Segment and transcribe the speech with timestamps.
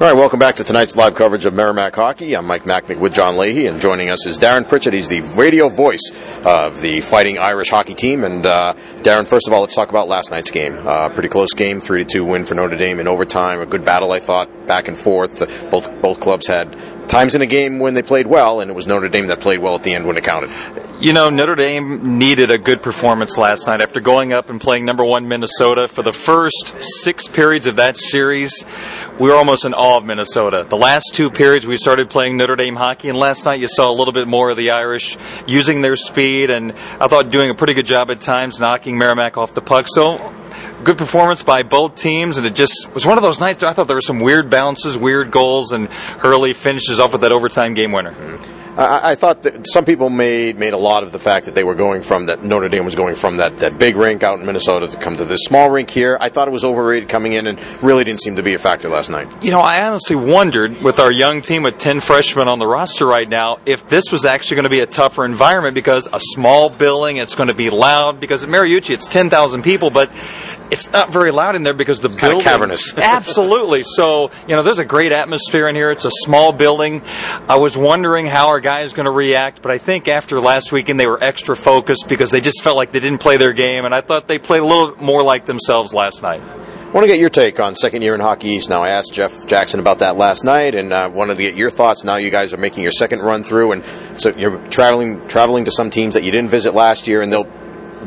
[0.00, 2.36] All right, welcome back to tonight's live coverage of Merrimack Hockey.
[2.36, 4.94] I'm Mike Macknick with John Leahy, and joining us is Darren Pritchett.
[4.94, 6.12] He's the radio voice
[6.44, 8.22] of the Fighting Irish hockey team.
[8.22, 10.86] And uh, Darren, first of all, let's talk about last night's game.
[10.86, 13.60] Uh, pretty close game, three to two win for Notre Dame in overtime.
[13.60, 15.40] A good battle, I thought, back and forth.
[15.68, 16.72] Both both clubs had
[17.08, 19.58] times in a game when they played well, and it was Notre Dame that played
[19.58, 20.50] well at the end when it counted.
[21.00, 24.84] You know, Notre Dame needed a good performance last night after going up and playing
[24.84, 25.88] number one Minnesota.
[25.88, 28.64] For the first six periods of that series,
[29.18, 30.66] we were almost in awe of Minnesota.
[30.68, 33.90] The last two periods, we started playing Notre Dame hockey, and last night you saw
[33.90, 37.54] a little bit more of the Irish using their speed, and I thought doing a
[37.54, 39.86] pretty good job at times knocking Merrimack off the puck.
[39.88, 40.34] So
[40.84, 43.62] good performance by both teams, and it just was one of those nights.
[43.62, 47.32] I thought there were some weird bounces, weird goals, and Hurley finishes off with that
[47.32, 48.12] overtime game winner.
[48.12, 48.58] Mm-hmm.
[48.78, 51.64] I, I, thought that some people made made a lot of the fact that they
[51.64, 54.46] were going from that Notre Dame was going from that, that big rink out in
[54.46, 56.16] Minnesota to come to this small rink here.
[56.20, 58.88] I thought it was overrated coming in and really didn't seem to be a factor
[58.88, 59.26] last night.
[59.42, 63.04] You know, I honestly wondered with our young team with 10 freshmen on the roster
[63.04, 66.70] right now if this was actually going to be a tougher environment because a small
[66.70, 70.08] building, it's going to be loud because at Mariucci it's 10,000 people, but
[70.70, 72.92] it's not very loud in there because the it's building cavernous.
[72.96, 73.82] absolutely.
[73.82, 75.90] So you know, there's a great atmosphere in here.
[75.90, 77.02] It's a small building.
[77.48, 81.00] I was wondering how our guys going to react, but I think after last weekend
[81.00, 83.94] they were extra focused because they just felt like they didn't play their game, and
[83.94, 86.42] I thought they played a little more like themselves last night.
[86.88, 88.70] I want to get your take on second year in Hockey East.
[88.70, 91.68] Now, I asked Jeff Jackson about that last night, and uh, wanted to get your
[91.68, 92.02] thoughts.
[92.02, 93.84] Now, you guys are making your second run through, and
[94.18, 97.50] so you're traveling traveling to some teams that you didn't visit last year, and they'll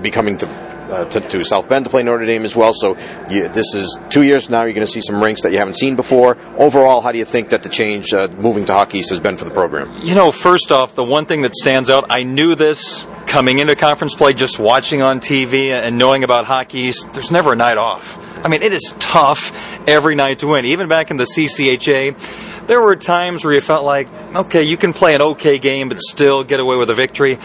[0.02, 2.74] be coming to uh, to, to, South Bend to play Notre Dame as well.
[2.74, 2.98] So
[3.30, 4.64] you, this is two years now.
[4.64, 6.38] You're going to see some rinks that you haven't seen before.
[6.58, 9.38] Overall, how do you think that the change uh, moving to Hockey East has been
[9.38, 9.92] for the program?
[10.02, 13.76] You know, first off, the one thing that stands out, I knew this coming into
[13.76, 17.14] conference play, just watching on TV and knowing about Hockey East.
[17.14, 18.20] There's never a night off.
[18.46, 19.54] I mean, it is tough
[19.88, 20.66] every night to win.
[20.66, 24.92] Even back in the CCHA, there were times where you felt like, okay, you can
[24.94, 27.40] play an okay game, but still get away with a victory.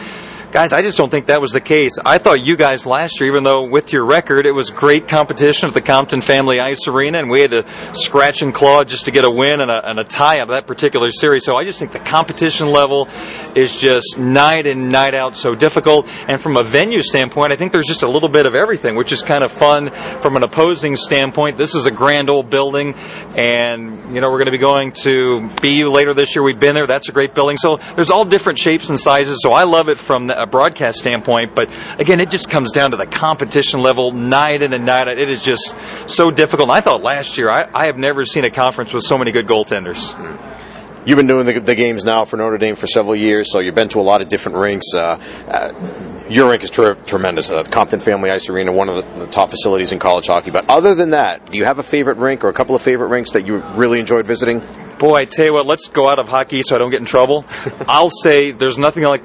[0.56, 1.98] Guys, I just don't think that was the case.
[2.02, 5.68] I thought you guys last year, even though with your record, it was great competition
[5.68, 9.10] at the Compton Family Ice Arena, and we had to scratch and claw just to
[9.10, 11.44] get a win and a, and a tie of that particular series.
[11.44, 13.06] So I just think the competition level
[13.54, 16.08] is just night in, night out so difficult.
[16.26, 19.12] And from a venue standpoint, I think there's just a little bit of everything, which
[19.12, 21.58] is kind of fun from an opposing standpoint.
[21.58, 22.94] This is a grand old building,
[23.36, 26.42] and, you know, we're going to be going to BU later this year.
[26.42, 26.86] We've been there.
[26.86, 27.58] That's a great building.
[27.58, 29.42] So there's all different shapes and sizes.
[29.42, 31.54] So I love it from the, broadcast standpoint.
[31.54, 35.18] But again, it just comes down to the competition level night in and night out.
[35.18, 35.76] It is just
[36.06, 36.68] so difficult.
[36.68, 39.32] And I thought last year, I, I have never seen a conference with so many
[39.32, 40.14] good goaltenders.
[41.06, 43.76] You've been doing the, the, games now for Notre Dame for several years, so you've
[43.76, 44.86] been to a lot of different rinks.
[44.92, 47.48] Uh, uh, your rink is tre- tremendous.
[47.48, 50.50] Uh, the Compton Family Ice Arena, one of the, the, top facilities in college hockey.
[50.50, 53.06] But other than that, do you have a favorite rink or a couple of favorite
[53.06, 54.60] rinks that you really enjoyed visiting?
[54.98, 57.06] Boy, I tell you what, let's go out of hockey so I don't get in
[57.06, 57.44] trouble.
[57.86, 59.22] I'll say there's nothing like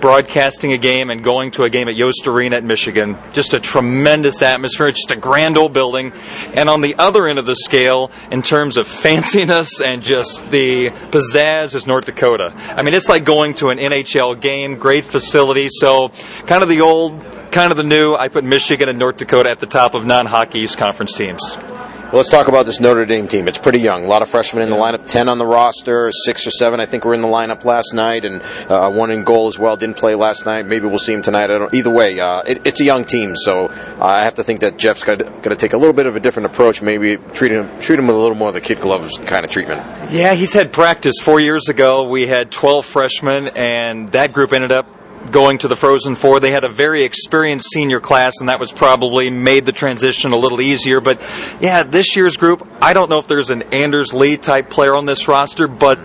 [0.00, 3.16] broadcasting a game and going to a game at Yost Arena at Michigan.
[3.32, 4.88] Just a tremendous atmosphere.
[4.88, 6.12] Just a grand old building.
[6.54, 10.90] And on the other end of the scale, in terms of fanciness and just the
[10.90, 12.52] pizzazz, is North Dakota.
[12.76, 15.68] I mean, it's like going to an NHL game, great facility.
[15.70, 16.10] So,
[16.46, 18.14] kind of the old, kind of the new.
[18.14, 21.56] I put Michigan and North Dakota at the top of non hockey East Conference teams.
[22.10, 23.46] Well, let's talk about this Notre Dame team.
[23.46, 24.04] It's pretty young.
[24.04, 25.06] A lot of freshmen in the lineup.
[25.06, 26.10] Ten on the roster.
[26.10, 29.22] Six or seven, I think, were in the lineup last night, and uh, one in
[29.22, 29.76] goal as well.
[29.76, 30.66] Didn't play last night.
[30.66, 31.50] Maybe we'll see him tonight.
[31.72, 33.68] Either way, uh, it, it's a young team, so
[34.00, 36.46] I have to think that Jeff's got to take a little bit of a different
[36.46, 36.82] approach.
[36.82, 39.52] Maybe treat him treat him with a little more of the kid gloves kind of
[39.52, 39.80] treatment.
[40.10, 41.14] Yeah, he's had practice.
[41.22, 44.99] Four years ago, we had 12 freshmen, and that group ended up
[45.30, 46.40] going to the Frozen Four.
[46.40, 50.36] They had a very experienced senior class, and that was probably made the transition a
[50.36, 51.00] little easier.
[51.00, 51.20] But
[51.60, 55.06] yeah, this year's group, I don't know if there's an Anders Lee type player on
[55.06, 55.98] this roster, but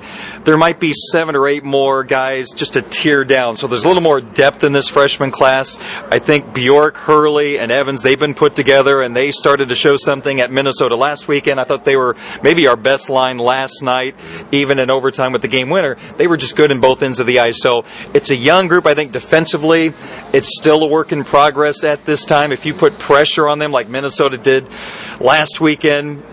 [0.45, 3.55] there might be seven or eight more guys just a tier down.
[3.55, 5.77] So there's a little more depth in this freshman class.
[6.11, 9.97] I think Bjork, Hurley, and Evans, they've been put together and they started to show
[9.97, 11.59] something at Minnesota last weekend.
[11.59, 14.15] I thought they were maybe our best line last night,
[14.51, 15.95] even in overtime with the game winner.
[16.17, 17.61] They were just good in both ends of the ice.
[17.61, 17.83] So
[18.13, 18.85] it's a young group.
[18.85, 19.93] I think defensively,
[20.31, 22.51] it's still a work in progress at this time.
[22.51, 24.69] If you put pressure on them like Minnesota did
[25.19, 26.23] last weekend,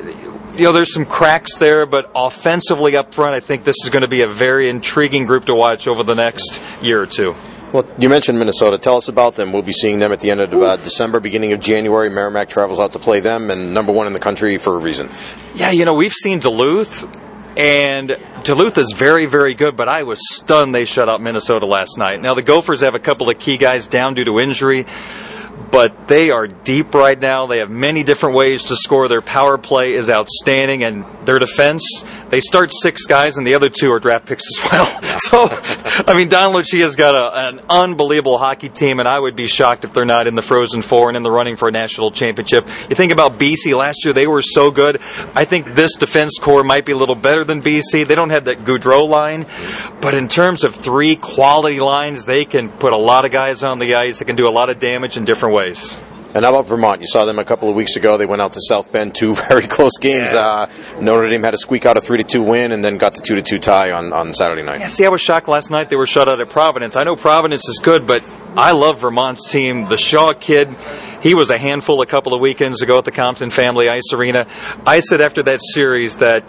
[0.54, 4.02] you know, there's some cracks there, but offensively up front, I think this is going
[4.02, 7.34] to be a very intriguing group to watch over the next year or two.
[7.72, 8.76] Well, you mentioned Minnesota.
[8.76, 9.50] Tell us about them.
[9.52, 12.10] We'll be seeing them at the end of uh, December, beginning of January.
[12.10, 15.08] Merrimack travels out to play them, and number one in the country for a reason.
[15.54, 17.06] Yeah, you know, we've seen Duluth,
[17.56, 21.96] and Duluth is very, very good, but I was stunned they shut out Minnesota last
[21.96, 22.20] night.
[22.20, 24.84] Now, the Gophers have a couple of key guys down due to injury
[25.72, 27.46] but they are deep right now.
[27.46, 29.08] They have many different ways to score.
[29.08, 33.70] Their power play is outstanding, and their defense, they start six guys, and the other
[33.70, 35.02] two are draft picks as well.
[35.18, 35.48] so,
[36.06, 39.84] I mean, Don Lucia's got a, an unbelievable hockey team, and I would be shocked
[39.84, 42.68] if they're not in the Frozen Four and in the running for a national championship.
[42.90, 45.00] You think about BC last year, they were so good.
[45.34, 48.06] I think this defense core might be a little better than BC.
[48.06, 49.46] They don't have that Gaudreau line,
[50.02, 53.78] but in terms of three quality lines, they can put a lot of guys on
[53.78, 54.18] the ice.
[54.18, 55.61] They can do a lot of damage in different ways.
[56.34, 57.02] And how about Vermont?
[57.02, 58.16] You saw them a couple of weeks ago.
[58.16, 60.32] They went out to South Bend, two very close games.
[60.32, 60.40] Yeah.
[60.40, 60.70] Uh,
[61.00, 63.20] Notre Dame had to squeak out a three to two win, and then got the
[63.20, 64.80] two to two tie on, on Saturday night.
[64.80, 66.96] Yeah, see, I was shocked last night they were shut out at Providence.
[66.96, 68.24] I know Providence is good, but
[68.56, 69.84] I love Vermont's team.
[69.86, 70.74] The Shaw kid,
[71.22, 74.46] he was a handful a couple of weekends ago at the Compton Family Ice Arena.
[74.86, 76.44] I said after that series that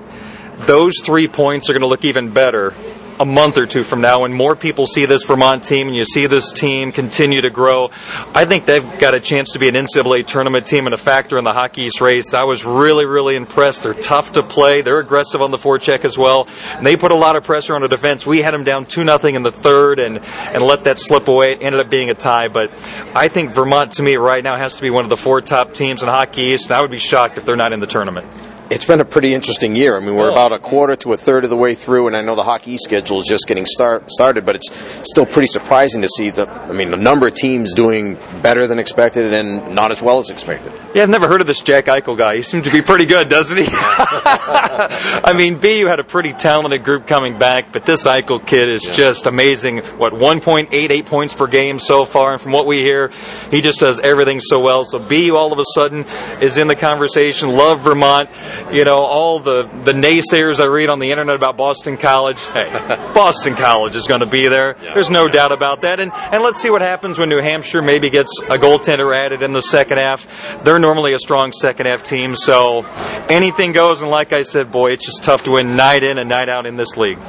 [0.59, 2.73] those three points are going to look even better
[3.19, 6.05] a month or two from now when more people see this Vermont team and you
[6.05, 7.91] see this team continue to grow.
[8.33, 11.37] I think they've got a chance to be an NCAA tournament team and a factor
[11.37, 12.33] in the Hockey East race.
[12.33, 13.83] I was really, really impressed.
[13.83, 14.81] They're tough to play.
[14.81, 16.47] They're aggressive on the forecheck as well.
[16.71, 18.25] And they put a lot of pressure on the defense.
[18.25, 21.53] We had them down 2 nothing in the third and, and let that slip away.
[21.53, 22.47] It ended up being a tie.
[22.47, 22.71] But
[23.15, 25.73] I think Vermont, to me, right now has to be one of the four top
[25.73, 26.65] teams in Hockey East.
[26.65, 28.27] And I would be shocked if they're not in the tournament.
[28.73, 29.95] It's been a pretty interesting year.
[29.95, 30.33] I mean, we're Oh.
[30.33, 32.77] about a quarter to a third of the way through, and I know the Hockey
[32.77, 34.69] schedule is just getting start, started, but it's
[35.03, 36.49] still pretty surprising to see the.
[36.49, 40.29] I mean, the number of teams doing better than expected and not as well as
[40.31, 40.73] expected.
[40.95, 42.37] Yeah, I've never heard of this Jack Eichel guy.
[42.37, 43.65] He seems to be pretty good, doesn't he?
[43.69, 48.83] I mean, BU had a pretty talented group coming back, but this Eichel kid is
[48.83, 49.79] just amazing.
[49.97, 53.11] What, 1.88 points per game so far, and from what we hear,
[53.51, 54.83] he just does everything so well.
[54.83, 56.05] So BU all of a sudden
[56.41, 57.49] is in the conversation.
[57.55, 58.29] Love Vermont.
[58.71, 62.43] You know, all the, the naysayers I read on the internet about Boston College.
[62.47, 62.69] Hey,
[63.13, 64.73] Boston College is going to be there.
[64.73, 65.99] There's no doubt about that.
[65.99, 69.53] And, and let's see what happens when New Hampshire maybe gets a goaltender added in
[69.53, 70.63] the second half.
[70.63, 72.85] They're normally a strong second half team, so
[73.29, 74.01] anything goes.
[74.01, 76.65] And like I said, boy, it's just tough to win night in and night out
[76.65, 77.19] in this league.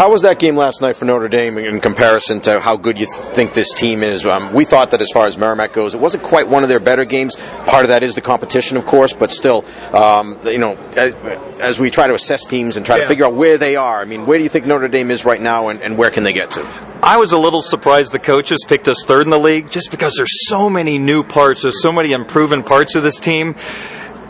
[0.00, 3.04] How was that game last night for Notre Dame in comparison to how good you
[3.04, 4.24] th- think this team is?
[4.24, 6.80] Um, we thought that as far as Merrimack goes, it wasn't quite one of their
[6.80, 7.36] better games.
[7.66, 9.62] Part of that is the competition, of course, but still,
[9.92, 11.14] um, you know, as,
[11.60, 14.06] as we try to assess teams and try to figure out where they are, I
[14.06, 16.32] mean, where do you think Notre Dame is right now, and, and where can they
[16.32, 16.62] get to?
[17.02, 20.14] I was a little surprised the coaches picked us third in the league just because
[20.16, 23.54] there's so many new parts, there's so many improving parts of this team.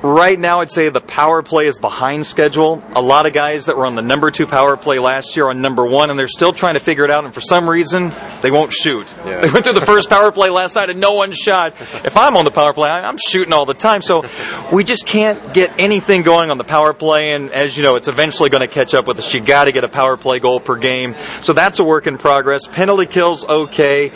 [0.03, 2.83] Right now, I'd say the power play is behind schedule.
[2.95, 5.51] A lot of guys that were on the number two power play last year are
[5.51, 7.27] on number one, and they're still trying to figure it out.
[7.27, 8.11] And for some reason,
[8.41, 9.13] they won't shoot.
[9.27, 9.41] Yeah.
[9.51, 11.73] They went through the first power play last night, and no one shot.
[12.05, 14.01] If I'm on the power play, I'm shooting all the time.
[14.01, 14.25] So
[14.73, 17.33] we just can't get anything going on the power play.
[17.33, 19.35] And as you know, it's eventually going to catch up with us.
[19.35, 21.17] You got to get a power play goal per game.
[21.43, 22.67] So that's a work in progress.
[22.67, 24.13] Penalty kills okay,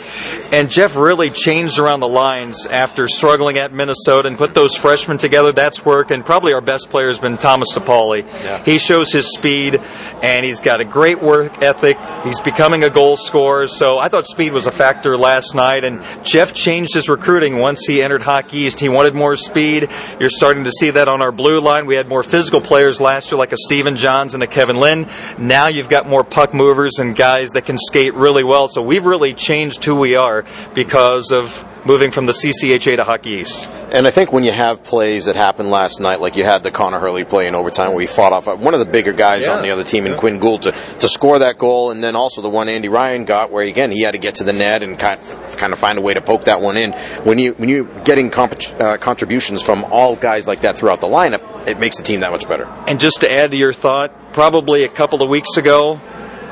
[0.51, 5.17] and Jeff really changed around the lines after struggling at Minnesota and put those freshmen
[5.17, 5.51] together.
[5.51, 8.25] That's work, and probably our best player has been Thomas DiPauli.
[8.43, 8.63] Yeah.
[8.63, 9.81] He shows his speed,
[10.21, 11.97] and he's got a great work ethic.
[12.23, 13.67] He's becoming a goal scorer.
[13.67, 17.85] So I thought speed was a factor last night, and Jeff changed his recruiting once
[17.87, 18.79] he entered Hockey East.
[18.79, 19.89] He wanted more speed.
[20.19, 21.87] You're starting to see that on our blue line.
[21.87, 25.09] We had more physical players last year, like a Stephen Johns and a Kevin Lind.
[25.39, 28.67] Now you've got more puck movers and guys that can skate really well.
[28.67, 33.29] So we've really changed who we are because of moving from the CCHA to Hockey
[33.31, 33.69] East.
[33.91, 36.71] And I think when you have plays that happened last night, like you had the
[36.71, 39.53] Connor Hurley play in overtime where he fought off one of the bigger guys Yeah.
[39.53, 42.41] on the other team in Quinn Gould to, to score that goal, and then also
[42.41, 44.97] the one Andy Ryan got where again he had to get to the net and
[44.97, 46.93] kind of, kind of find a way to poke that one in.
[47.23, 51.07] When you when you're getting comp- uh, contributions from all guys like that throughout the
[51.07, 52.65] lineup, it makes the team that much better.
[52.87, 56.01] And just to add to your thought, probably a couple of weeks ago,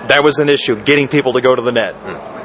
[0.08, 1.96] that was an issue, getting people to go to the net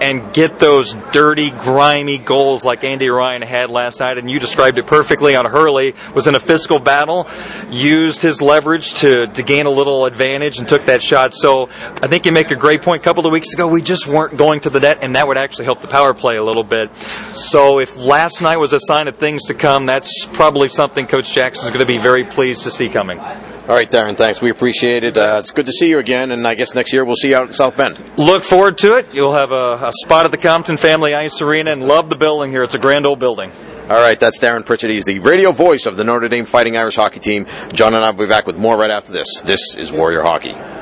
[0.00, 4.18] and get those dirty, grimy goals like Andy Ryan had last night.
[4.18, 7.26] And you described it perfectly on Hurley, was in a physical battle,
[7.70, 11.34] used his leverage to, to gain a little advantage and took that shot.
[11.34, 13.02] So I think you make a great point.
[13.02, 15.36] A couple of weeks ago, we just weren't going to the net, and that would
[15.36, 16.94] actually help the power play a little bit.
[17.34, 21.34] So if last night was a sign of things to come, that's probably something Coach
[21.34, 23.20] Jackson's going to be very pleased to see coming.
[23.68, 24.40] All right, Darren, thanks.
[24.40, 25.18] We appreciate it.
[25.18, 27.36] Uh, it's good to see you again, and I guess next year we'll see you
[27.36, 28.00] out in South Bend.
[28.16, 29.12] Look forward to it.
[29.12, 32.50] You'll have a, a spot at the Compton Family Ice Arena and love the building
[32.50, 32.62] here.
[32.62, 33.52] It's a grand old building.
[33.82, 34.88] All right, that's Darren Pritchett.
[34.88, 37.46] He's the radio voice of the Notre Dame Fighting Irish hockey team.
[37.74, 39.26] John and I will be back with more right after this.
[39.44, 40.77] This is Warrior Hockey.